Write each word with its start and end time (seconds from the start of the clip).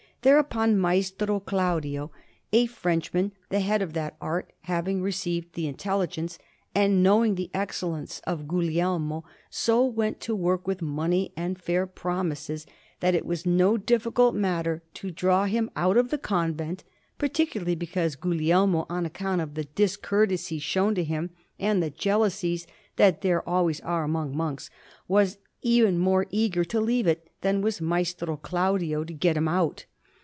Thereupon 0.23 0.77
Maestro 0.77 1.39
Claudio, 1.39 2.11
a 2.53 2.67
Frenchman, 2.67 3.31
the 3.49 3.59
head 3.61 3.81
of 3.81 3.93
that 3.93 4.17
art, 4.21 4.53
having 4.65 5.01
received 5.01 5.55
the 5.55 5.65
intelligence, 5.65 6.37
and 6.75 7.01
knowing 7.01 7.33
the 7.33 7.49
excellence 7.55 8.19
of 8.27 8.47
Guglielmo, 8.47 9.23
so 9.49 9.83
went 9.83 10.19
to 10.19 10.35
work 10.35 10.67
with 10.67 10.79
money 10.79 11.33
and 11.35 11.59
fair 11.59 11.87
promises, 11.87 12.67
that 12.99 13.15
it 13.15 13.25
was 13.25 13.47
no 13.47 13.77
difficult 13.77 14.35
matter 14.35 14.83
to 14.93 15.09
draw 15.09 15.45
him 15.45 15.71
out 15.75 15.97
of 15.97 16.11
the 16.11 16.19
convent, 16.19 16.83
particularly 17.17 17.73
because 17.73 18.15
Guglielmo, 18.15 18.85
on 18.89 19.07
account 19.07 19.41
of 19.41 19.55
the 19.55 19.63
discourtesy 19.65 20.59
shown 20.59 20.93
to 20.93 21.03
him 21.03 21.31
and 21.59 21.81
the 21.81 21.89
jealousies 21.89 22.67
that 22.97 23.21
there 23.23 23.49
always 23.49 23.79
are 23.81 24.03
among 24.03 24.37
monks, 24.37 24.69
was 25.07 25.39
even 25.63 25.97
more 25.97 26.27
eager 26.29 26.63
to 26.65 26.79
leave 26.79 27.07
it 27.07 27.27
than 27.41 27.61
was 27.63 27.81
Maestro 27.81 28.37
Claudio 28.37 29.03
to 29.03 29.13
get 29.13 29.35
him 29.35 29.47
out. 29.47 29.87